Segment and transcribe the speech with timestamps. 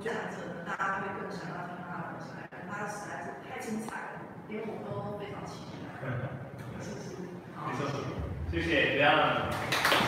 [0.00, 2.26] 讲者呢，大家会更想要听他的东西，
[2.70, 6.06] 他实在是太精彩了，连我都非常期待。
[8.50, 10.07] 谢谢。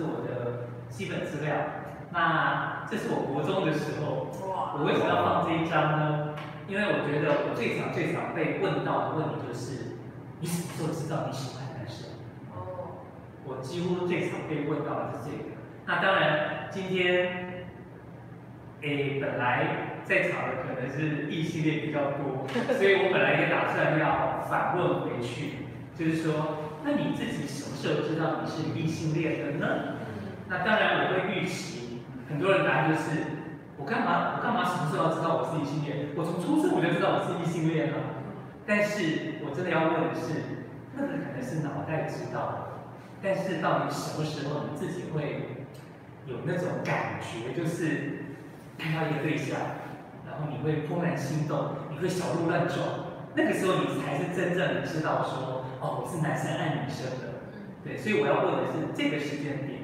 [0.00, 1.54] 是我的基本资料。
[2.10, 4.28] 那这是我国中的时候，
[4.74, 6.34] 我为什么要放这一张呢？
[6.66, 9.96] 因为我觉得我最常、最常被问到的问题就是：
[10.40, 12.08] 你什么时候知道你喜欢男生？
[12.54, 13.04] 哦，
[13.44, 15.44] 我几乎最常被问到的是这个。
[15.86, 17.66] 那当然，今天，
[18.80, 22.42] 诶，本来在场的可能是异性恋比较多，
[22.74, 26.66] 所以我本来也打算要反问回去，就是说。
[26.82, 30.00] 那你自己什么时候知道你是异性恋的呢？
[30.48, 33.20] 那当然我会预期，很多人答案就是，
[33.76, 36.08] 我干嘛我干嘛什么时候要知道我是异性恋？
[36.16, 37.98] 我从出生我就知道我是异性恋了。
[38.66, 40.64] 但是我真的要问的是，
[40.96, 42.80] 那个可能是脑袋知道，
[43.22, 45.60] 但是到底什么时候你自己会
[46.26, 48.24] 有那种感觉，就是
[48.78, 49.60] 看到一个对象，
[50.30, 52.78] 然后你会怦然心动，你会小鹿乱撞，
[53.34, 55.64] 那个时候你才是真正的知道说。
[55.80, 57.40] 哦，我是男生爱女生的，
[57.82, 59.80] 对，所以我要问的是这个时间点。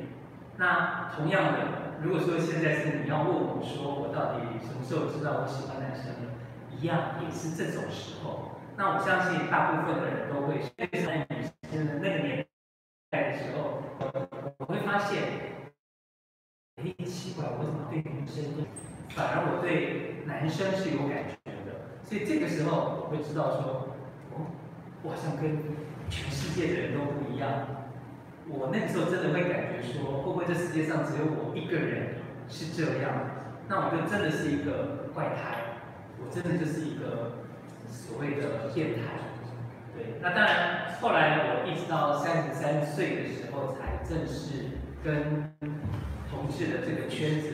[0.59, 6.29] 那同样的，如果说现在是你要问我说，我到底什么时候知道我喜欢男生呢？
[6.71, 8.61] 一样也是这种时候。
[8.77, 12.45] 那我相信大部分的人都会，爱女生的那个年
[13.09, 13.81] 代的时候，
[14.59, 15.23] 我会发现，
[16.77, 18.45] 哎，奇怪，我怎么对女生
[19.17, 22.03] 反而我对男生是有感觉的？
[22.03, 23.97] 所以这个时候我会知道说，
[24.35, 24.47] 哦，
[25.03, 25.87] 我好像跟。
[26.09, 27.67] 全世界的人都不一样，
[28.47, 33.11] 我那个时候真的会感觉说，会不会这世界上只有我一个人是这样？
[33.67, 35.83] 那我就真的是一个怪胎，
[36.23, 37.43] 我真的就是一个
[37.91, 39.19] 所谓的变态。
[39.97, 45.59] 对，那当然，后来我一直到三十三岁的时候，才正式跟
[46.31, 47.49] 同志的这个圈子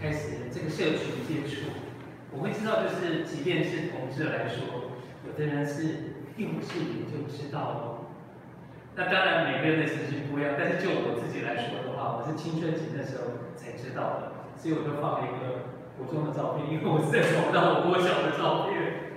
[0.00, 1.63] 开始这个社群接触。
[2.36, 4.90] 我会知道，就是即便是同志来说，
[5.26, 6.12] 有的人是。
[6.36, 8.10] 并不是你就知道了。
[8.96, 19.14] 那当然每个人的情绪不一样，但是就我自己来说的话，我是青春期的时候才知道的，所以我就放了一个国中的照片，因为我实在找不到我国小的照片。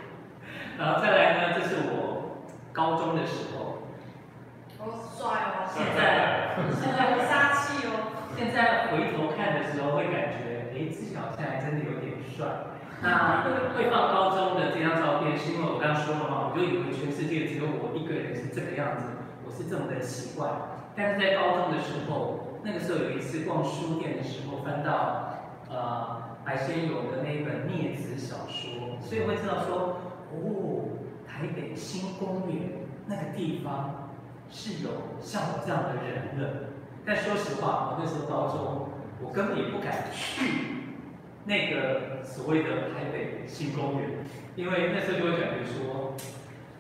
[0.78, 3.90] 然后再来呢，这是我高中的时候。
[4.78, 5.66] 好帅哦！
[5.74, 8.30] 现在现在有杀气哦。
[8.38, 12.46] 现在回头看的时候会感觉，哎，自己好像还真的有点帅。
[13.02, 13.44] 那
[13.76, 19.04] 会放高中的这张照片，是因为我刚刚说了嘛，我就以为全世界只有我一个人是这个样子，
[19.46, 20.50] 我是这么的奇怪。
[20.96, 25.30] 但是在高中的时候，那个时候有一次逛书店的时候，翻到
[25.70, 30.02] 呃白先勇的那一本孽子小说，所以会知道说，
[30.34, 30.90] 哦，
[31.28, 34.10] 台北新公园那个地方
[34.50, 34.90] 是有
[35.22, 36.70] 像我这样的人的。
[37.06, 38.90] 但说实话，我那时候高中，
[39.22, 40.77] 我根本也不敢去。
[41.48, 44.10] 那个所谓的台北新公园，
[44.58, 46.14] 因为那时候就会感觉说，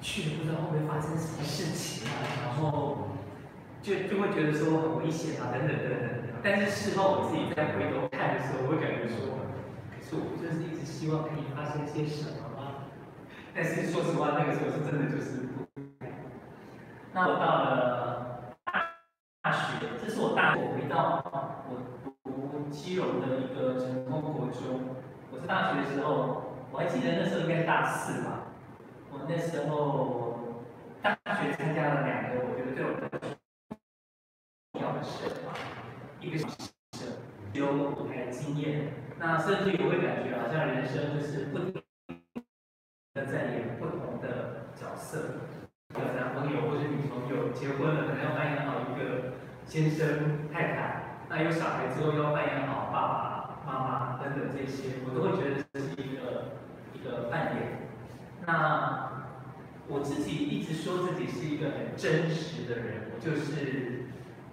[0.01, 3.15] 去了不知道会不会发生什么事情啊，然后
[3.81, 6.01] 就就会觉得说很危险啊，等等等等。
[6.43, 9.39] 但是事后我自己再回头看的时候，我会感觉说，
[9.95, 12.91] 可是我就是一直希望可以发生些什么吗？
[13.55, 15.63] 但是说实话，那个时候是真的就是不。
[17.13, 18.53] 那我到了
[19.41, 21.56] 大学，这是我大学回到。
[22.69, 24.95] 七隆的一个成功国中。
[25.31, 28.47] 我是大学的时候，我还记得那时候应该是大四吧。
[29.11, 30.63] 我那时候
[31.01, 33.19] 大学参加了两个，我觉得对我来说
[34.73, 35.55] 重要的社团，
[36.19, 36.45] 一个是
[36.97, 37.19] 社
[37.53, 41.81] 有舞台经验，那甚至于我会感觉好像人生就是不停
[43.13, 45.35] 的在演不同的角色。
[45.95, 49.33] 有男朋友或者女朋友结婚了，可能要扮演好一个
[49.65, 50.96] 先生太太，
[51.29, 56.55] 那有小孩之后要扮演好爸爸妈妈等等这些，我都会觉得这是一个
[56.93, 57.89] 一个扮演。
[58.45, 59.25] 那
[59.89, 64.07] 我自己一直说自己是一个很真实的人，我就是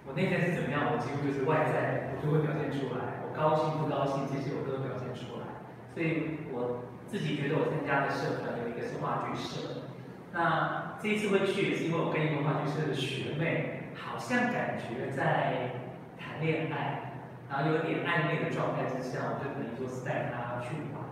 [0.05, 5.47] 我内在是怎么样，我几乎就是外在我就会表现出来，我高兴不高兴这些我都会表现出来。
[5.93, 9.87] 所以我自己觉得我参加的社团有一个是话剧社，
[10.33, 15.84] 那这一次会去也是因为我跟一个话剧社的学妹，好像感觉在
[16.41, 17.13] 恋爱，
[17.49, 21.03] 然后有点暧昧的状态之下，我就可能就是带他去玩。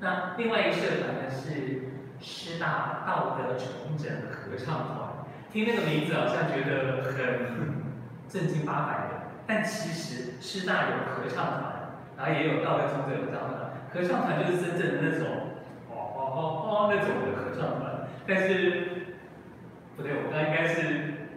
[0.00, 1.88] 那另外一个社团呢是
[2.20, 7.84] 师大道德重整合唱团，听那个名字好像觉得很
[8.28, 9.14] 正经八百的，
[9.46, 11.76] 但其实师大有合唱团。
[12.18, 15.26] 然后也有道德重整合唱团，合唱团就是真正的那种，
[15.90, 18.08] 哦哦哦哦那种的合唱团。
[18.26, 19.04] 但是
[19.94, 20.80] 不对，我刚应该是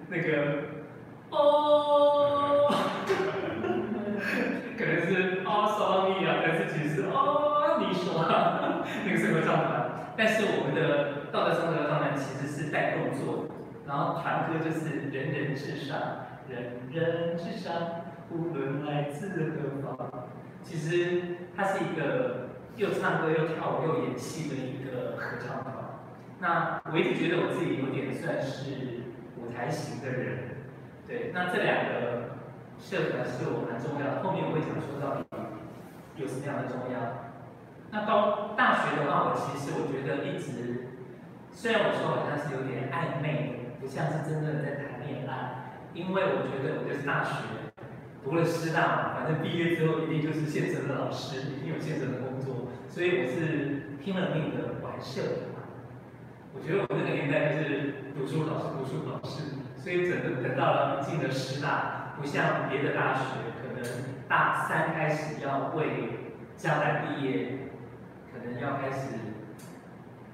[0.08, 0.64] 那个
[1.32, 2.19] 哦，
[9.06, 9.90] 那个是合唱团。
[10.18, 13.48] 但是我们的道德重整合唱团其实是带动作，
[13.88, 15.98] 然后团歌就是人人至上，
[16.50, 17.72] 人人至上，
[18.30, 20.30] 无论来自何方。
[20.62, 21.22] 其实
[21.56, 25.74] 它是一个又唱歌又跳舞又演戏的一个合唱团。
[26.42, 29.06] 那我一直觉得我自己有点算是
[29.38, 30.38] 舞台型的人，
[31.08, 31.32] 对。
[31.34, 32.36] 那这两个
[32.78, 35.24] 社团是我蛮重要的，后面我会讲说到底
[36.18, 37.29] 有什么样的重要。
[37.92, 40.88] 那高大学的话，我其实我觉得一直，
[41.52, 47.34] 虽然我说好像是有点暧昧，不像是真正的在谈恋爱，因为我觉得我就是大学。
[48.22, 55.64] 读了师大，反正毕业之后一定就是现成的老师，一定有现成的工作，所以我是拼了命的玩社团。
[56.54, 63.24] 我觉得我那个年代就是读书考试，读书考试，所以整个等到了进了师大，不像别的大学，
[63.64, 63.90] 可能
[64.28, 67.69] 大三开始要为将来毕业，
[68.32, 69.16] 可能要开始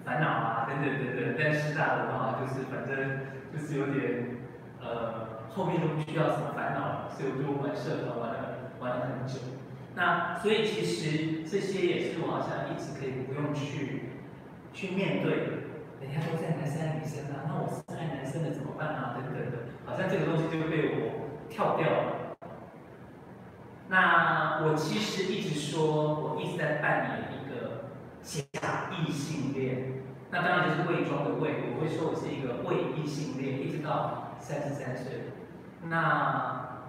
[0.03, 1.35] 烦恼啊等等等等。
[1.37, 3.19] 但师大的话，就是反正
[3.53, 4.37] 就是有点
[4.81, 5.35] 呃。
[5.55, 9.39] 后面都不需要什么烦恼了，所以我就玩社团玩了玩了很久。
[9.95, 14.09] 那所以其实这些也是我好像一直可以不用去
[14.73, 15.63] 去面对。
[16.01, 19.15] 人家都在男生爱女生啊，那我是爱男生的怎么办啊？
[19.15, 22.35] 等等的，好像这个东西就被我跳掉了。
[23.87, 27.34] 那我其实一直说，我一直在扮演一
[28.65, 29.93] 假异性恋。
[30.31, 35.29] 那当然就是伪装的伪，我会说我是一个伪异性恋，一直到三十三岁。
[35.83, 36.81] 那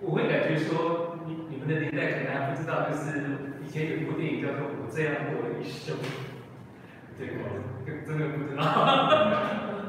[0.00, 5.96] 我会感觉说，你你们的年代可能还不知道，就是以前有一部电影叫做《我这样过了一生》，
[7.16, 7.48] 对我
[8.06, 8.62] 真的不知道。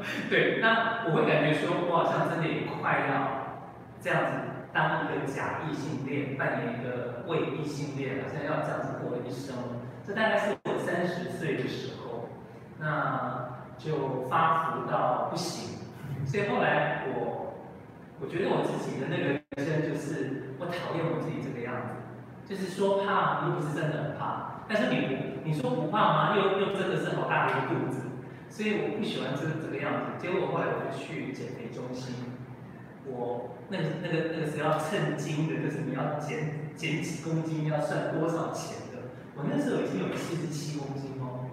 [0.30, 3.68] 对，那我会感觉说，我好像真的也快要
[4.00, 4.38] 这样子
[4.72, 9.54] 当一个假异性恋，扮演一个伪异性恋，好像要这样子过了一生。
[10.06, 12.28] 这大概是我三十岁的时候，
[12.78, 15.78] 那就发福到不行，
[16.26, 17.36] 所以后来我。
[18.22, 22.04] 我觉得我自己的那个人生就是，我讨厌我自己这个样子，
[22.44, 26.36] 就是说怕又不是真的很怕，但是你你说不怕吗？
[26.36, 28.12] 又又真的是好大的一个肚子，
[28.50, 30.20] 所以我不喜欢这这个样子。
[30.20, 32.12] 结果后来我就去减肥中心，
[33.06, 38.89] 我那那个那个是要称斤的，就是你要减减几公斤要算多少钱。
[39.40, 41.48] 我那时候已经有七十七公斤哦，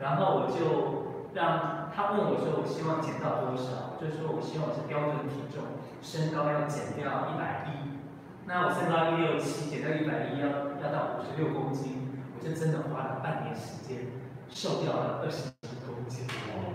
[0.00, 4.00] 然后我就让他问我说，我希望减到多少？
[4.00, 5.76] 就说我希望是标准体重。
[6.00, 8.00] 身高要减掉一百一，
[8.48, 14.08] 那我身高一六七，减掉一百一要要到五十六公斤，我就真的花了半年时间，
[14.48, 16.24] 瘦掉了二十几公斤。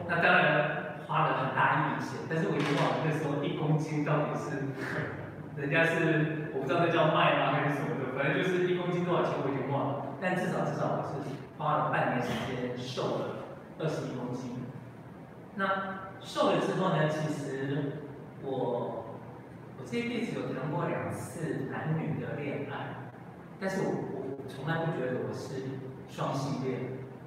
[0.08, 4.70] 那当然花了很大一笔钱，但是我已经忘了那时候一公斤到底是，
[5.58, 11.14] 人家是我不知道那叫卖吗还是什么的，反正就是一公斤多少钱我已经忘了，但至少至少我是
[11.58, 13.46] 花了半年时间瘦了
[13.80, 14.52] 二十一公斤。
[15.56, 17.94] 那瘦了之后呢，其实
[18.44, 19.02] 我。
[19.78, 23.12] 我这一辈子有谈过两次男女的恋爱，
[23.60, 23.92] 但是我
[24.40, 25.68] 我从来不觉得我是
[26.10, 26.80] 双性恋，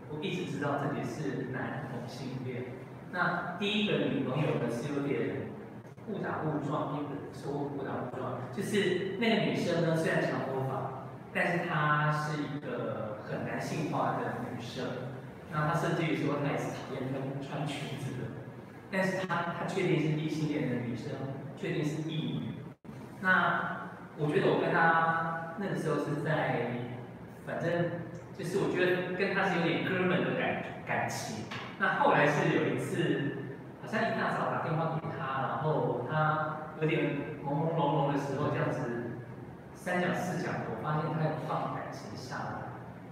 [0.08, 2.72] 我一直知道自己是男同性恋。
[3.12, 5.52] 那第一个女朋友呢是有点
[6.08, 11.04] 误打误撞，不是说误打误撞，就是那个女生呢虽然长头发，
[11.34, 12.67] 但是她是一个
[13.98, 14.86] 化的女生，
[15.52, 18.28] 那她甚至于说她也是讨厌穿穿裙子的，
[18.90, 21.10] 但是她她确定是异性恋的女生。
[21.60, 22.54] 确定是异女，
[23.20, 26.70] 那我觉得我跟她那个时候是在，
[27.44, 27.90] 反正
[28.38, 31.46] 就是我觉得跟她是有点哥们的感感情。
[31.80, 39.18] 那后来是有一次，好像一大早打电话给她，然后她有点朦朦胧胧的时候，这样子
[39.74, 42.67] 三讲四讲，我发现他有放感情下来，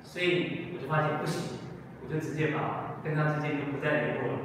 [0.07, 1.59] 所以我就发现不行，
[2.03, 4.39] 我就直接把跟他之间就不再联络了。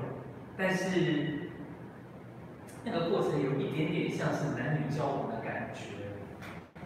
[0.58, 1.52] 但是
[2.84, 5.82] 那个过程有一点点像是男女交往的感觉，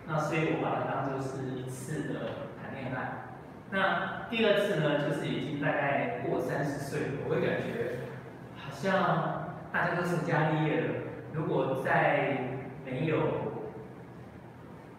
[0.05, 2.19] 那所以我把它当做是一次的
[2.61, 3.23] 谈恋爱。
[3.71, 8.01] 那第二次呢，就是已经大概过三十岁，我会感觉
[8.55, 10.87] 好像大家都成家立业了。
[11.33, 13.65] 如果再没有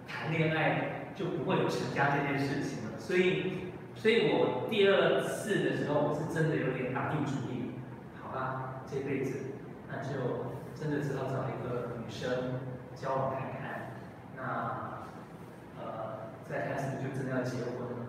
[0.08, 2.98] 谈恋爱，就不会有成家这件事情了。
[2.98, 3.65] 所以，
[3.96, 7.72] 所以我第二次的时候，我是真的有点打定主意，
[8.22, 9.56] 好吧，这辈子
[9.88, 12.60] 那就真的只好找一个女生
[12.94, 13.96] 交往看看。
[14.36, 15.08] 那
[15.80, 18.06] 呃，再看是不是就真的要结婚了。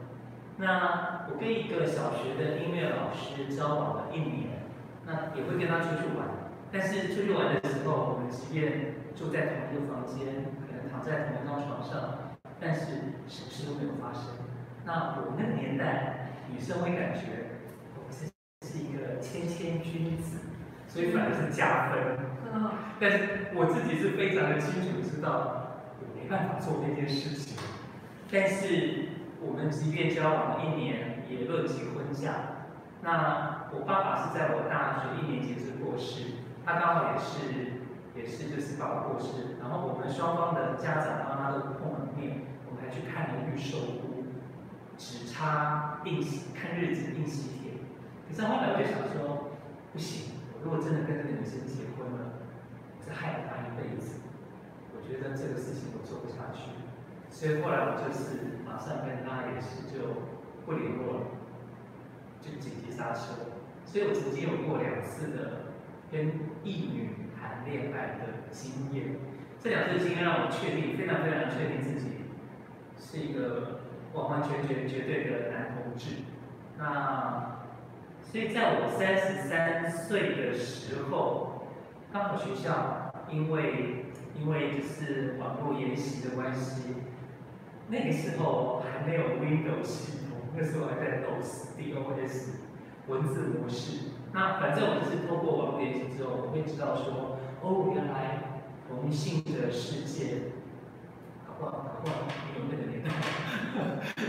[0.58, 4.67] 那我跟一个小学的音乐老师交往了一年，
[5.06, 12.86] 那也会跟他出去玩，但是出去玩的时候，我们即便住在同一个房间，可能躺在同一张床上，但是
[13.25, 14.47] 什么事都没有发生。
[14.88, 17.60] 那我们那个年代，女生会感觉
[17.98, 18.32] 我是
[18.65, 20.39] 是一个谦谦君子，
[20.88, 22.17] 所以反而是加分。
[22.98, 27.58] 但是我自己是非常的清楚知道，我没办法做这件事情，
[28.32, 29.10] 但是。
[29.39, 32.65] 我们即便交往了一年，也论及婚嫁。
[33.03, 37.86] 那我爸爸是在我大学一年级时过世，他刚好也是，
[38.17, 39.56] 也是就是爸爸过世。
[39.62, 44.06] 然后我们双方的家长妈妈都碰了面，我们还去看了预售屋，
[44.98, 47.72] 只差印喜看日子印喜帖。
[48.27, 49.51] 可是后来我就想说，
[49.94, 52.44] 不行，我如果真的跟这个女生结婚了，
[52.98, 54.20] 我是害了她一辈子，
[54.96, 56.72] 我觉得这个事情我做不下去。
[57.30, 60.34] 所以后来我就是马上跟她也是就
[60.66, 61.20] 不联络了，
[62.42, 63.54] 就紧急刹车。
[63.86, 65.72] 所以我曾经有过两次的
[66.12, 66.27] 跟
[66.63, 69.16] 异女谈恋爱的经验，
[69.62, 72.27] 这两次经验让我确定，非常非常确定自己
[73.00, 73.87] 是一个
[74.17, 76.24] 完完全全绝对的男同志。
[76.77, 77.59] 那
[78.21, 81.67] 所以在我三十三岁的时候，
[82.12, 84.05] 刚好学校因为
[84.39, 86.93] 因为就是网络研习的关系。
[87.89, 92.50] 那个时候还没有 Windows 系统，那时候还在 DOS、DOS
[93.07, 94.09] 文字模式。
[94.33, 100.51] 那反正我就是透过网络研习之后，我会知道说，哦，原来同性的世界，
[101.47, 103.09] 搞不好搞不好没有那个年代，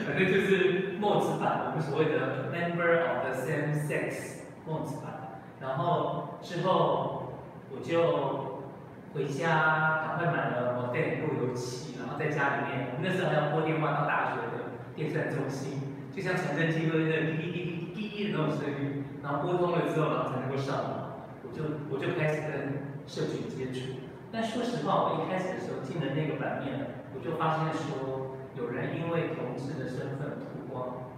[0.07, 5.41] 反正就是墨子版，我们所谓的 Member of the Same Sex 墨子版。
[5.61, 7.33] 然后之后
[7.71, 8.59] 我就。
[9.15, 21.25] 回家赶快买了我电路由器，然后在家里面，我们那时候还要拨电话到大学的电算中心，就像传真机都是那滴滴滴滴滴的那种声音，然后拨通了之后，然后才能够上网。
[21.43, 24.05] 我就我就开始跟社群接触。
[24.31, 31.11] 但说实话，我一开始的时候进了那个版面，我就发现说，有人因为同志的身份曝光，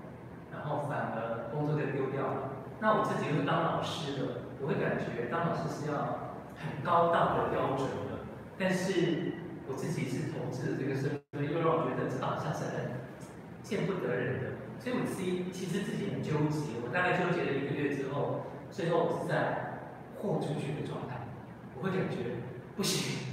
[0.50, 2.50] 然后反而工作就丢掉了。
[2.80, 4.26] 那我自己又当老师的，
[4.60, 6.28] 我会感觉当老师是要。
[6.60, 8.20] 很高档的标准的，
[8.58, 9.32] 但是
[9.66, 13.00] 我自己是同志的这个身份，又让我觉得这好像是很
[13.62, 16.76] 见不得人的，所以我自己其实自己很纠结。
[16.84, 19.88] 我大概纠结了一个月之后，最后我是在
[20.20, 21.24] 豁出去的状态。
[21.74, 22.44] 我会感觉
[22.76, 23.29] 不行，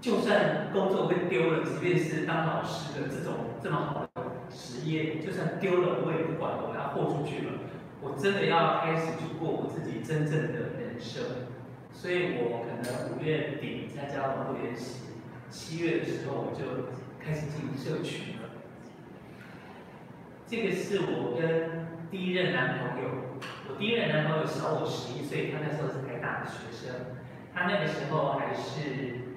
[0.00, 7.52] 就算工作会丢了，即便是当老师的这种这么好的职业，就算丢了我也不管，我要豁出去了。
[8.00, 11.22] 我真的要开始去过我自己真正的人生。
[11.92, 15.10] 所以我可能五月底参加网络研习，
[15.50, 16.88] 七月的时候我就
[17.22, 18.48] 开始进社群了。
[20.46, 23.36] 这个是我跟第一任男朋友，
[23.68, 27.20] 我第一任男朋友小我十一岁，他那时候是台大的学生，
[27.52, 29.29] 他那个时候还是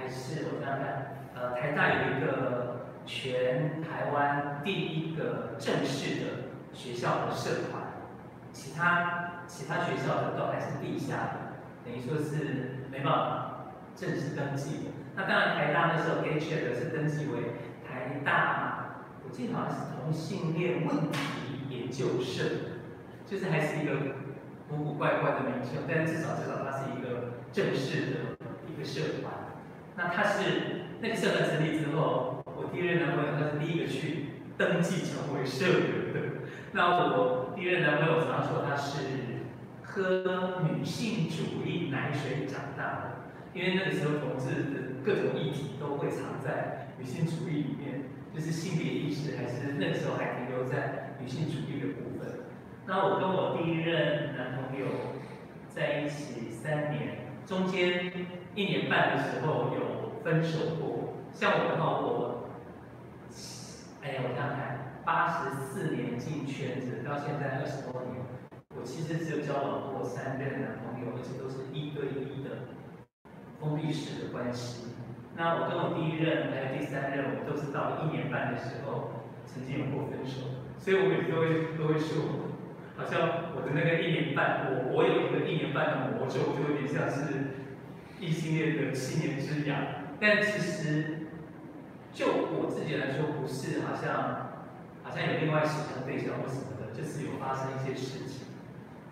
[0.00, 6.26] 还是我想想看，呃，台大有一个全台湾第一个正式的
[6.72, 7.82] 学校的社团，
[8.50, 11.32] 其他其他学校的都还是地下的。
[11.84, 14.90] 等于说是没办法正式登记的。
[15.14, 21.18] 那当然，台大那时候 gay chat 是登记为台大，我记得好像是同性恋问题
[21.68, 22.44] 研究社，
[23.26, 23.96] 就是还是一个
[24.66, 29.39] 古古怪怪的名称，但至少至少它是一个正式的一个社团。
[30.02, 34.26] 那他是那个社团成立之后，我第一任男朋友他是第一个去
[34.56, 36.20] 登记成为社员的。
[36.72, 38.98] 那我第一任男朋友常说他是。
[39.92, 43.10] 喝女性主义奶水长大的，
[43.52, 52.44] 因为那个时候同志的各种议题都会藏在女性主义里面，就是性别意识还是那个时候还停留在女性主义的部分。
[52.86, 54.86] 那我跟我第一任男朋友
[55.68, 58.12] 在一起三年，中间
[58.54, 61.14] 一年半的时候有分手过。
[61.32, 62.50] 像我的话，我，
[64.02, 68.16] 哎呀，我想想看，八十四年进圈子，到现在二十多年，
[68.76, 72.74] 我其实只有交往过三任男朋友，而且都是一对一的
[73.60, 74.88] 封闭式的关系。
[75.36, 82.50] 那我跟我第一任还有第三任，我都是到一年半的时候曾经有过分手，所以我每次都会都会说。
[82.98, 87.59] 好像我的那个一年半，我我有一个一年半的魔咒，就有点像是
[88.20, 89.78] 异性恋的七年之痒。
[90.20, 91.26] 但其实
[92.12, 94.60] 就我自己来说，不是好像
[95.02, 98.46] 好像有另外喜欢对象或什么的，就是有发生一些事情。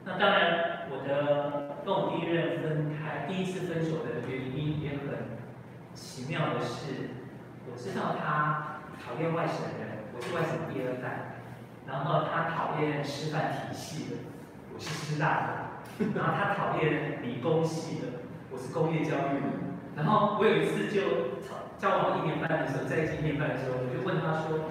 [0.04, 5.40] 那当然，我的跟我第一任分开，第一次分手的原因也很
[5.94, 7.10] 奇妙的是，
[7.70, 11.36] 我知道他讨厌外省人，我是外省第二代。
[11.86, 14.16] 然后他讨厌师范体系的，
[14.74, 16.04] 我是师大的。
[16.14, 18.06] 然后他讨厌理工系的，
[18.58, 19.46] 我是工业教育的。
[19.94, 21.38] 然后我有一次就
[21.78, 24.66] 交往一年半的时候，在一起一年半的时候，我就问他说：“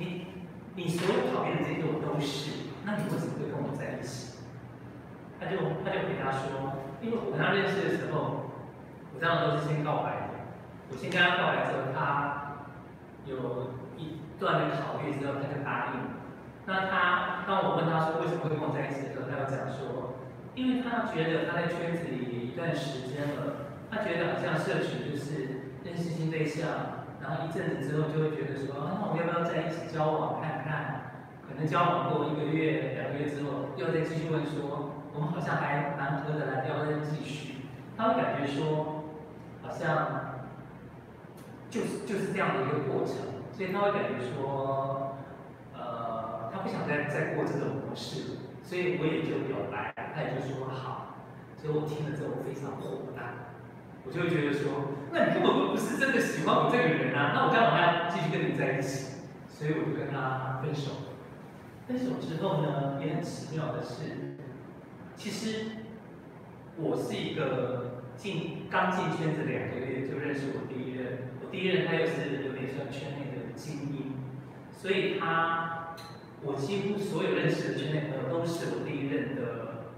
[0.00, 0.26] 你
[0.74, 4.40] 你所有讨厌的这些我都是，那你为什么会跟我在一起？”
[5.38, 8.48] 他就他就回答说：“因为我跟他认识的时候，
[9.12, 10.48] 我这样都是先告白的。
[10.88, 12.56] 我先跟他告白之后，他
[13.26, 16.00] 有。”一段的考虑之后，他就答应。
[16.64, 20.09] 那他当我问他说为什么会跟我在一起的时候，他要讲说，
[20.60, 26.68] 因为他觉得他在圈子里一段时间了，他觉得好像社群就是认识新对象，
[27.22, 31.00] 然后一阵子之后就会觉得说，那我们要不要在一起交往看看？
[31.48, 37.54] 可能交往过一个月、两个月之后，又再继续问说，我们好像还蛮合得来，要不要继续？
[37.96, 39.04] 他会感觉说，
[39.62, 40.44] 好像
[41.70, 43.16] 就是就是这样的一个过程。
[43.50, 45.16] 所以他会感觉说，
[45.74, 48.36] 呃，他不想再再过这种模式，
[48.70, 51.26] 所以我也就表白，他也就说好。
[51.56, 53.58] 所以我听了之后非常火大，
[54.06, 59.26] 我就会觉得说，那你根本不是真的喜欢我这个人啊，那我干嘛要继续跟你在一起？
[59.48, 61.18] 所以我就跟他分手。
[61.88, 64.38] 分手之后呢，也很奇妙的是，
[65.16, 65.82] 其实
[66.76, 73.50] 我是一个进刚进圈子两个月就认识我第一任，我第一任他又是有点像圈内的。
[73.56, 74.14] 精英，
[74.72, 75.79] 所以他，
[76.42, 79.92] 我几乎所有认识的圈内朋友都是我第一任的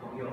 [0.00, 0.26] 朋友。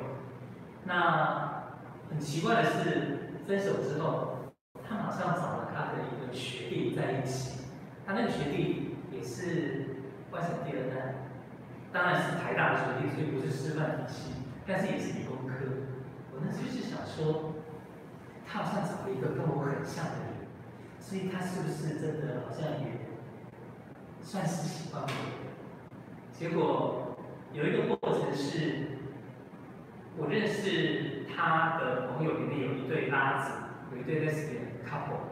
[0.84, 1.74] 那
[2.10, 4.54] 很奇怪的是，分手之后，
[4.88, 7.66] 他马上找了他的一个学弟在一起。
[8.06, 11.16] 他那个学弟也是外省第二代，
[11.92, 14.32] 当然是台大的学弟，所以不是师范体系，
[14.68, 15.56] 但是也是理工科。
[16.32, 17.56] 我那时候就是想说，
[18.46, 20.46] 他好像找了一个跟我很像的人。
[21.00, 23.10] 所以他是不是真的好像也
[24.22, 25.45] 算是喜欢我？
[26.38, 27.16] 结果
[27.54, 29.00] 有一个过程是，
[30.18, 33.52] 我认识他的朋友里面有一对拉子，
[33.94, 35.32] 有一对 lesbian couple。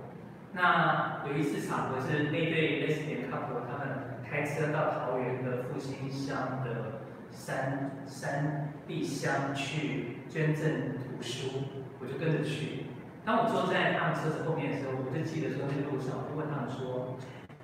[0.54, 11.63] 那有一次场合是那对 lesbian couple 他们开车到桃园的复兴乡的山山地乡去捐赠图书，
[12.00, 12.86] 我就跟着去。
[13.26, 17.18] 当我坐在他们车子后面的时候，我就记得说那路上，我就问他们说：“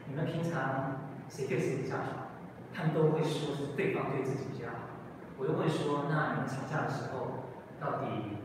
[0.08, 2.28] 你们平常谁对谁比较好？”
[2.80, 5.04] 他们都会说是对方对自己比较好。
[5.38, 8.40] 我又会说：“那你们吵架的时候，到底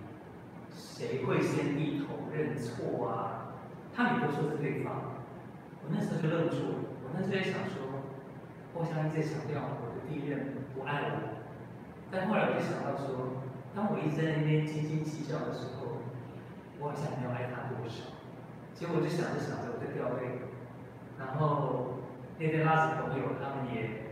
[0.74, 3.54] 谁会先低头认错啊？”
[3.94, 5.22] 他们也都说是对方。
[5.84, 6.74] 我那时候就愣住了，
[7.06, 7.86] 我那时候在想说，
[8.74, 11.46] 我好像一直在强调我的第一任不爱我，
[12.10, 13.38] 但后来我就想到说，
[13.72, 16.02] 当我一直在那边斤斤计较的时候。
[16.80, 18.02] 我好像没有爱他多少，
[18.74, 20.42] 结果我就想着想着我就掉泪，
[21.16, 22.02] 然后
[22.36, 24.03] 那对拉子朋友他们也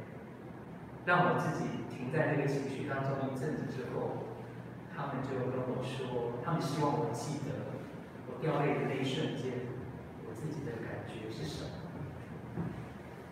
[1.04, 4.24] 让我自己停在那个情绪当中一阵子之后，
[4.94, 7.74] 他们就跟我说，他们希望我记得
[8.26, 9.66] 我掉泪的那一瞬间，
[10.26, 11.70] 我自己的感觉是什么。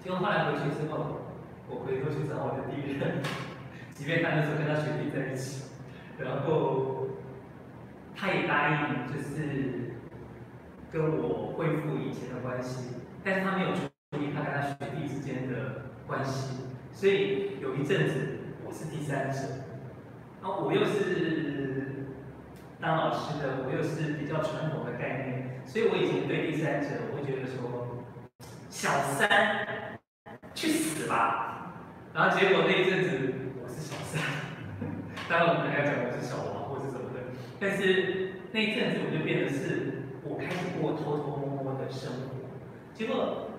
[0.03, 1.37] 结果后来回去之后，
[1.69, 3.23] 我回头去找我的第一任，
[3.93, 5.71] 即便他那时候跟他学弟在一起，
[6.19, 6.97] 然后。
[8.23, 9.95] 他也答应，就是
[10.93, 16.65] 跟我恢复以前的关系，但是他没有注意他跟他学弟之间的关系，
[17.01, 18.15] 所以有一阵子
[18.63, 19.39] 我是第三者，
[20.43, 22.09] 然后我又是
[22.79, 28.05] 当老师的，我又是比较传统的概念，所以我以前对第三者，我会觉得说
[28.69, 29.99] 小三
[30.53, 31.73] 去死吧，
[32.13, 33.33] 然后结果那一阵子
[33.63, 34.21] 我是小三，
[35.27, 37.33] 当然我们还要讲我是小王或者什么的。
[37.59, 42.37] 但是那一阵子我就变得是，我开始过偷偷摸摸的生活。
[42.93, 43.50] 结果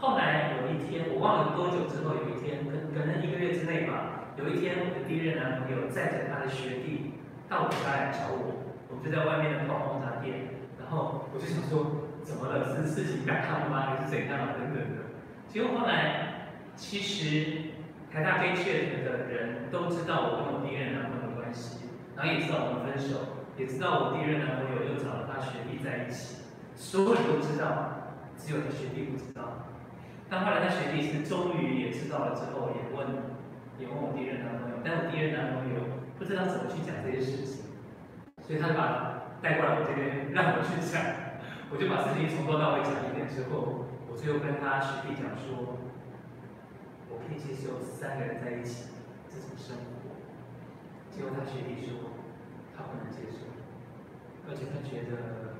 [0.00, 12.78] 后来有一天，我忘了多久之后，有一天，可可能一个月之内吧，有一天我的第一任男朋友载着他的学弟到我家来找我，我们就在外面的泡泡茶店，然后我就想说，怎么了？
[12.78, 13.90] 是事情感冒吗？
[13.90, 14.54] 还是怎样啊？
[14.54, 15.10] 等等的。
[15.48, 17.74] 结果后来，其实
[18.12, 29.67] 台大非确诊的人都知道我跟我第一任男朋友的关系，然后也知道我们分手，也知道我第一任男朋友又找了他学弟在一起，所有人都知道，只有他学弟不知道。
[30.30, 33.08] 但后来他学弟是终于也知道了之后，也问，
[33.78, 35.80] 也问我第一任男朋友，但我第一任男朋友
[36.18, 37.64] 不知道怎么去讲这些事情，
[38.44, 41.00] 所 以他就把带过来我这边让我去讲，
[41.72, 45.80] 我就把事情从头到尾讲一遍之后，我最后跟他学弟讲说，
[47.08, 48.92] 我可以接受三个人在一起
[49.32, 50.12] 这种生活，
[51.08, 52.12] 结果他学弟说
[52.76, 53.48] 他不能接受，
[54.44, 55.56] 而且他觉得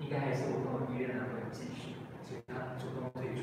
[0.00, 1.99] 应该还是我跟我第一任男朋友继续。
[2.30, 3.42] 所以他主动退出，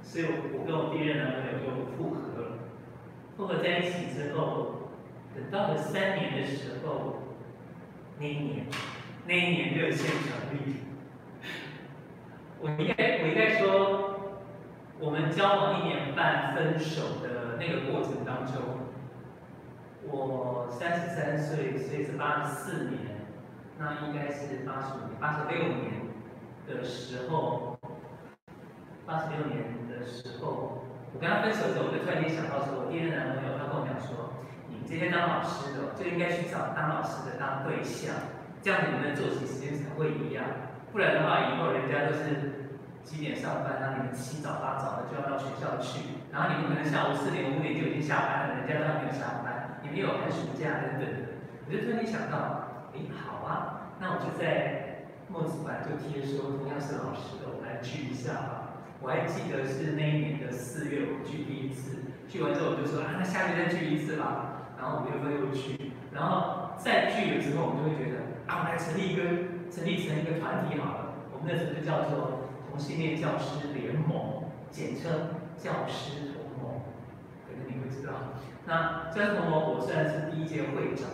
[0.00, 2.58] 所以我我跟我第一任男朋友就复合了。
[3.36, 4.92] 复合在一起之后，
[5.34, 7.24] 等到了三年的时候，
[8.20, 8.66] 那一年，
[9.26, 10.76] 那一年热线成立。
[12.60, 14.38] 我应该我应该说，
[15.00, 18.54] 我们交往一年半分手的那个过程当中，
[20.06, 23.26] 我三十三岁，所以是八十四年，
[23.76, 25.99] 那应该是八十五年，八十六年。
[26.70, 27.78] 的时候，
[29.04, 34.38] 八十六年的时候，我跟他分手的时候，我就突然间想到说，我第一任男朋友他跟我讲说，
[34.70, 38.14] 你们这些当老师的就应该去找当老师的当对象，
[38.62, 40.46] 这样子你们的作息时间才会一样，
[40.92, 42.70] 不然的话以后人家都是
[43.02, 51.34] 几点上班，那你们七早八早的就要到学校去，然后你们可能下午四点五点就已经下班了，人家都还没有下班，你们有寒暑假等等的，
[51.66, 54.89] 我就突然间想到，哎，好啊，那我就在。
[55.30, 58.82] 墨子凡就贴说，同样是老师的，我们来聚一下吧。
[59.00, 64.74] 我还记得是那一年的四月，我们聚第一次，聚完之后我就说啊，那下个月再聚一次吧。
[64.76, 69.22] 然后五月份又聚，然后再聚了之后，我们就会觉得啊，我们来成立一个，
[69.70, 71.14] 成立成一个团体好了。
[71.32, 76.82] 我们那时候就叫做同性恋教师联盟，简称教师同盟。
[77.46, 78.34] 可能你会知道，
[78.66, 81.06] 那教师同盟我虽然是第一届会长，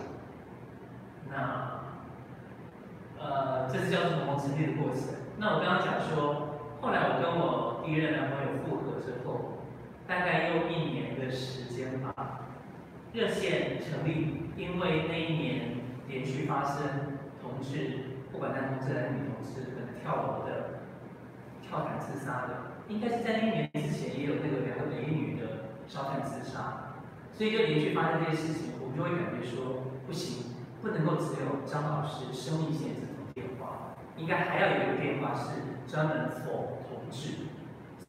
[1.28, 1.75] 那。
[3.18, 5.02] 呃，这是教师同盟成立的过程。
[5.38, 9.62] 那我刚刚讲说，后来我跟我第一任男朋友复合之后，
[10.06, 12.14] 大概用一年的时间吧。
[13.12, 20.84] 热线成立，因为那一年连续发生同志，不管男同志还是女同志，可能跳楼的、
[21.62, 27.00] 跳伞自杀的，应该是在那一年之前也有那个两个美女的烧炭自杀，
[27.32, 30.55] 所以就连续发生这些事情，我们就会感觉说不行。
[30.86, 35.58] 不能够只有张老师生命线这种电话，应该还要有一个电话是
[35.90, 37.50] 专门做同志。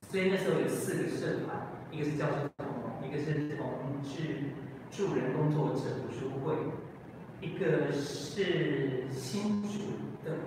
[0.07, 1.57] 所以那时候有四个社团，
[1.89, 3.65] 一个是教师同盟，一个是同
[4.03, 4.53] 志
[4.91, 6.53] 助人工作者读书会，
[7.41, 9.69] 一个是新竹
[10.23, 10.37] 的，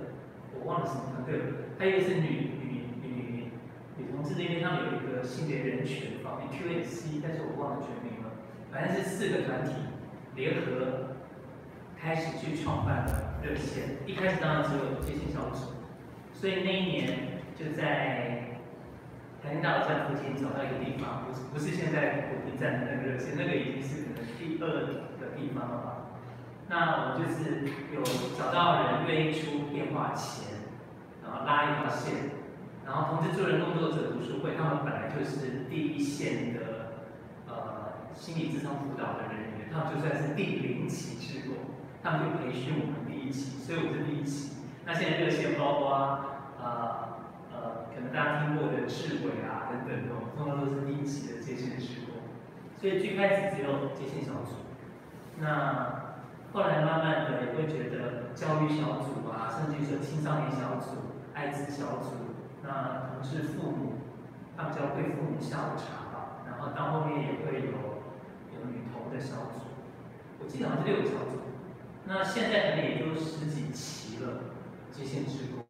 [0.54, 1.44] 我忘了什么团队了，
[1.80, 3.50] 还有一个是女女女
[3.98, 8.30] 女同志那边，他们有一个性别人权方面 QNC，但是我忘了全名了，
[8.70, 9.72] 反正是四个团体
[10.36, 11.09] 联合。
[12.02, 15.74] 开始去创办了热线，一开始当然只有接线小组，
[16.32, 18.56] 所以那一年就在
[19.42, 24.66] 台清大站附近找到一个地方，不是不是现在火车站的那个热线，那个已经是可能第二
[25.20, 25.96] 个地方了吧。
[26.68, 28.02] 那我就是有
[28.38, 30.56] 找到人愿意出电话钱，
[31.22, 32.30] 然后拉一条线，
[32.86, 37.04] 然后同志助人工作者读书会，他们本来就是第一线的
[37.46, 41.49] 呃心理咨商辅导的人员，他们就算是第零期志工。
[42.02, 44.56] 他们就培训我们第一期，所以我是第一期。
[44.86, 47.20] 那现在热线包括啊
[47.52, 52.24] 呃，可能大家听过的志伟啊等等的，通常都是第一期的接线志工。
[52.80, 54.64] 所以最开始只有接线小组，
[55.38, 56.16] 那
[56.52, 64.00] 后来慢慢的也会觉得教育小组啊，甚至说青少年小组、艾滋小组，那同志父母，
[64.56, 66.40] 他们叫贵父母下午茶吧。
[66.48, 68.00] 然后到后面也会有
[68.56, 69.76] 有女童的小组，
[70.40, 71.49] 我记得好像是六个小组。
[72.12, 74.42] 那现在可能也就十几期了，
[74.90, 75.64] 接线职工。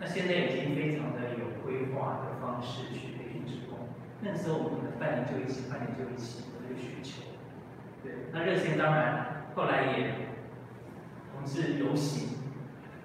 [0.00, 3.80] 那现在已经非常的有规划的方式去培训职工。
[4.22, 7.20] 那时候我们的半年就一期，半年就一期的这个需求。
[8.02, 10.14] 对，那热线当然后来也
[11.34, 12.30] 同志游行。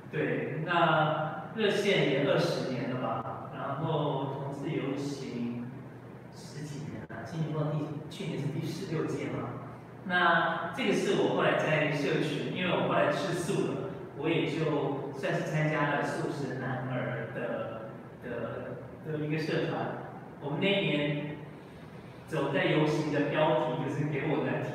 [0.09, 3.51] 对，那热线也二十年了吧？
[3.53, 5.69] 然后同志游行
[6.33, 9.60] 十几年了，今年到第去年是第十六届嘛。
[10.05, 13.73] 那这个是我后来在社群，因为我后来吃素了，
[14.17, 17.91] 我也就算是参加了素食男儿的
[18.23, 18.31] 的
[19.05, 20.09] 的一个社团。
[20.41, 21.37] 我们那一年
[22.27, 24.69] 走在游行的标题就是“给我难题”，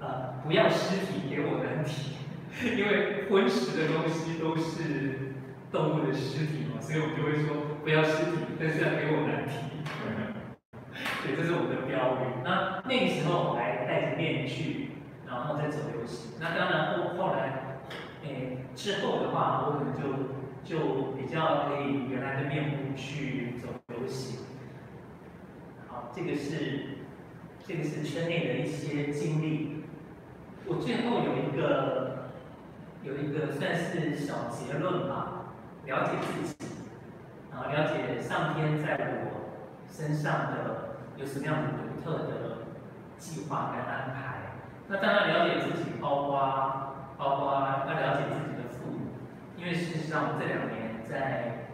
[0.00, 2.14] 呃，不要尸体，给我难题。
[2.76, 5.34] 因为荤食的东西都是
[5.70, 9.54] 动物的尸体嘛，所以我们就会说不要尸体，但是要给我难题。
[11.22, 12.42] 对，这是我们的标语。
[12.42, 14.90] 那那个时候我还戴着面具，
[15.26, 16.32] 然后在走游行。
[16.38, 17.78] 那当然后后来，
[18.22, 24.40] 诶之后的话，我可能就就比较可以原来的面目去走游行。
[25.88, 26.98] 好，这个是
[27.66, 29.84] 这个是圈内的一些经历。
[30.66, 32.28] 我最后有一个
[33.02, 35.54] 有一个算是小结论吧，
[35.86, 36.66] 了解自己，
[37.50, 42.47] 然后了解上天在我身上的有什么样的独特的
[43.18, 44.52] 计划跟安排。
[44.86, 46.38] 那当然了解自己，包括
[47.18, 47.52] 包括
[47.86, 49.10] 要了解自己的父母，
[49.56, 51.68] 因为事实上我这两年在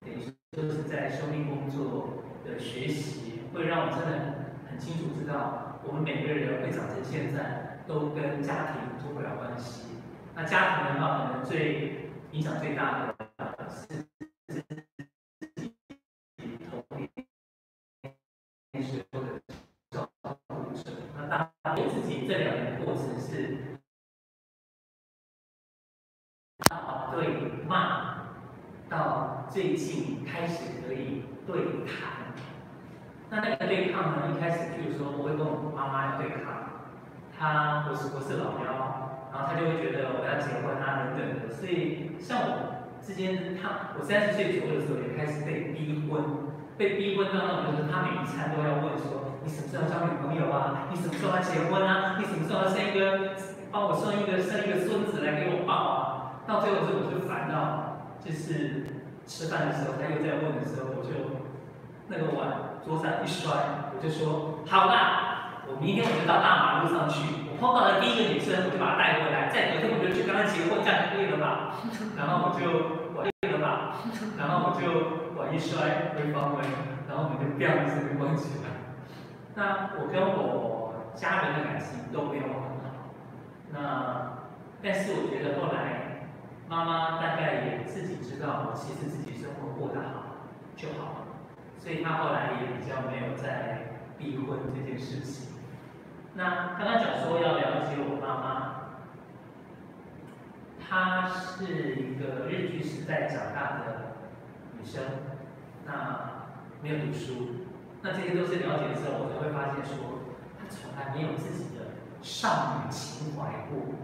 [0.00, 9.88] 等于就是在生命工作的学习，会让我真的很清楚知道，我们每个人会长成现在，都跟家庭脱不了关系。
[10.34, 13.16] 那家庭的话，可能最影响最大的
[13.68, 14.04] 是。
[29.52, 32.32] 最近开始可以对谈，
[33.42, 34.28] 那个对抗呢？
[34.30, 36.84] 一开始就是说我会跟我妈妈对抗，
[37.32, 38.68] 她我是我是老幺，
[39.32, 50.88] 然后她就会觉得我要结婚啊等等的，所以像我之间，她我三十岁左右的时候也开始被逼婚，被逼婚到那种就是她每一餐都要问说，你什么时候交女朋友啊？
[50.92, 52.20] 你什么时候要结婚啊？
[52.20, 53.34] 你什么时候要生一个，
[53.72, 56.44] 帮我生一个生一个孙子来给我抱啊？
[56.46, 59.00] 到最后之后我就烦恼，就是。
[59.26, 61.46] 吃饭的时候，他又在问的时候，我就
[62.08, 63.52] 那个碗桌上一摔，
[63.94, 71.76] 我就说好啦，我明天我就到大马路上去，我碰到了第一个女生，我就把她带回来，再隔天我就去跟她结婚，这样就可以了吧？
[72.16, 72.64] 然后我就
[73.14, 73.96] 我可以了吧？
[74.38, 76.64] 然后我就我一摔，回房门，
[77.08, 78.70] 然后我们就这样子关起来。
[79.54, 83.12] 那我跟我家人的感情都没有很好，
[83.72, 84.40] 那
[84.82, 86.08] 但是我觉得后来。
[86.70, 90.38] 妈妈大概也自己知道，我其实自己生活过得好
[90.76, 91.26] 就好了，
[91.80, 95.48] 所以她后来也比较没有在逼婚这件事情。
[96.34, 98.50] 那刚刚讲说要了解我妈妈，
[100.78, 104.16] 她是一个日剧时代长大的
[104.78, 105.02] 女生，
[105.86, 106.46] 那
[106.82, 107.66] 没有读书，
[108.02, 110.20] 那这些都是了解之后，我才会发现说，
[110.58, 113.94] 她从来没有自己的少女情怀过。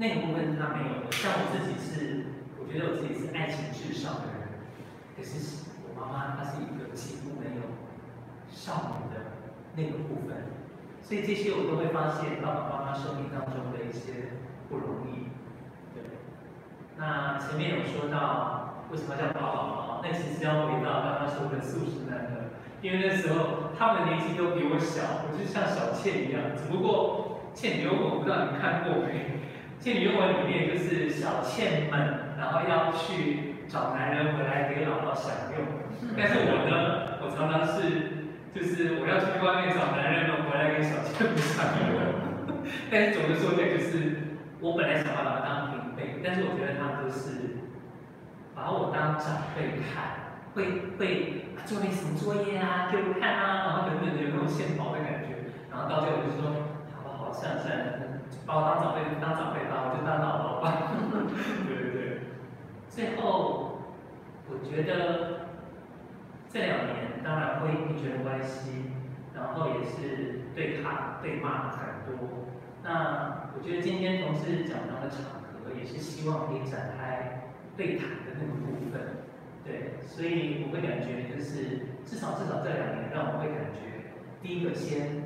[0.00, 2.24] 那个部分是他没有的，像我自己是，
[2.60, 4.48] 我觉得我自己是爱情至上的人，
[5.16, 5.66] 可是
[6.00, 7.74] 妈妈她是一个几乎没有
[8.50, 9.42] 少女的
[9.76, 10.54] 那个部分，
[11.02, 15.28] 所以这些我都会发现爸爸妈妈生命当中的一些不容易。
[15.94, 16.02] 对，
[16.96, 29.38] 那前面有说到为什么叫爸爸妈妈，那其实要回到刚刚说的素食男的，因为那时候他们年纪都比我小，我就像小倩一样，只不过倩女幽魂我不知道你看过没？
[29.84, 35.60] 《倩女幽魂》里面就是小倩们，然后要去找男人回来给姥姥享用。
[36.16, 41.92] 但是我呢，我常常是，就是我要出去外面找男人们回来给小倩们享用。
[42.90, 47.60] 但是总的说来就是，我本来想把他们当平辈，但是我觉得他们都是
[48.54, 55.52] 把我当长辈看，会会做那什么作业啊，给我看啊，然后等等的有那种献宝的感觉。
[55.70, 57.84] 然后到最后就说，好吧好，算了算了。
[58.46, 60.64] 把我当长辈，当长辈，吧，我就当姥姥吧。
[61.68, 61.84] 对。
[62.98, 63.78] 最后，
[64.50, 65.46] 我觉得
[66.50, 68.90] 这两年当然会医学的关系，
[69.32, 72.50] 然后也是对他对骂很多。
[72.82, 79.22] 那我觉得今天同事讲到的场合，也是希望可以展开对谈的那个部分。
[79.64, 84.10] 对，所以我会感觉就是至少至少这两年让我会感觉，
[84.42, 85.22] 第一个先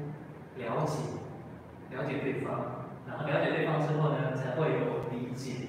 [0.59, 2.85] 了解了解对方。
[3.09, 5.69] 然后了解对方之后呢，才会有理解，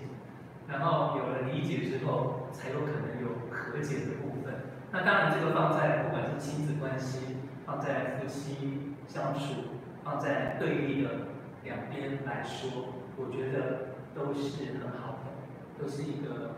[0.67, 4.53] 然后有了理解之后，才有可能有和解的部分。
[4.91, 11.09] 那当然，这个放在不管是亲子关系，放在夫妻相处，放在对立的
[11.63, 16.55] 两边来说，我觉得都是很好的，都是一个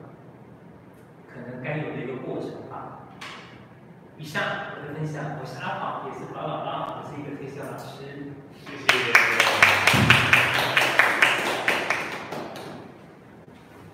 [1.27, 2.99] 可能该有的一个过程吧。
[4.17, 4.41] 以上
[4.75, 8.85] 我的分享，我是阿宝，也是宝宝宝，我是一个退休老师，谢谢。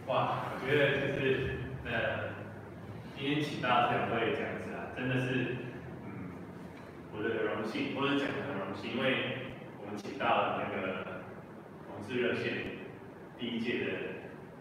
[0.06, 1.50] 我觉得就是
[1.86, 2.36] 呃，
[3.18, 5.58] 今天请到两位讲师啊，真的是
[6.06, 6.32] 嗯，
[7.12, 9.38] 我的荣幸，或者讲的荣幸，因为
[9.82, 11.24] 我们请到了那个
[11.88, 12.54] 同志热线
[13.40, 13.88] 第一届的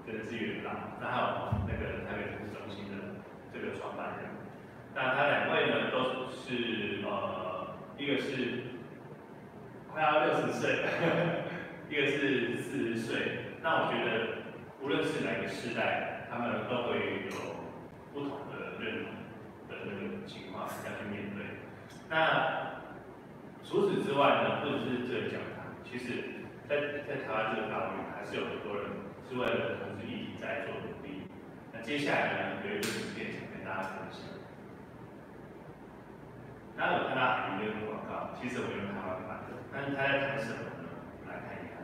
[0.07, 1.27] 真的是元老，那还有
[1.69, 3.21] 那个台北投资中心的
[3.53, 4.31] 这个创办人，
[4.95, 8.65] 那他两位呢都是呃，一个是
[9.93, 10.85] 快要六十岁，
[11.91, 13.19] 一个是四十岁，
[13.63, 14.41] 那我觉得
[14.81, 15.20] 无论是
[15.51, 17.37] 世代，他们都会有
[18.15, 19.13] 不同的认同
[19.69, 21.45] 的那个情况要去面对。
[22.09, 22.81] 那
[23.63, 26.39] 除此之外呢，或者是这个讲堂，其实。
[26.71, 28.87] 在在台湾这个岛屿，还是有很多人
[29.29, 31.27] 是为了同志议题在做努力。
[31.73, 34.23] 那接下来呢，有一个影片想跟大家分享。
[36.77, 40.87] 大家有看到海鱼的广告，其实我用台湾版的，但是他在谈什么呢？
[41.27, 41.83] 来看一看。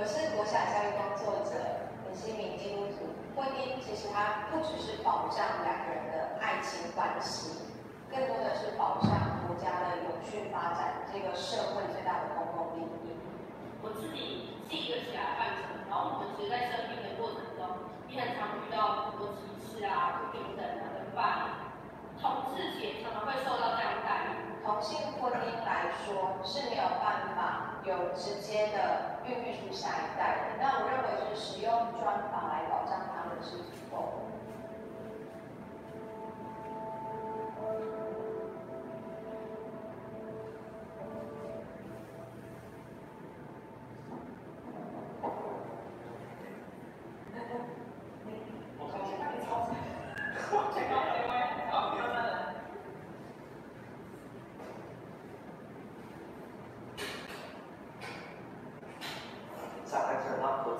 [0.00, 1.60] 我是国小教育工作者，
[2.08, 3.12] 也是一名基督徒。
[3.36, 7.68] 婚姻其实它不只是保障两个人的爱情关系，
[8.08, 13.12] 更多的是保障国家的永续发展，这个社会最大的公共利益。
[13.82, 17.68] 我自己是一个小孩子，然后我们其实在生命的过程中，
[18.08, 21.60] 也很常遇到很多歧视啊、不平等啊的霸凌，
[22.22, 24.49] 同志也常常会受到这样的待遇。
[24.64, 34.29] 同性婚姻来说是没有办法有直接的孕育出下一代的，那我认为就是使用专法来保障他们是足够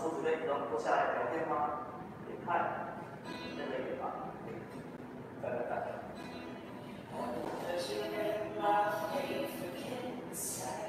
[0.01, 0.31] Sutri,
[0.71, 1.91] 坐下来聊天吗
[10.41, 10.80] syaratnya, ya.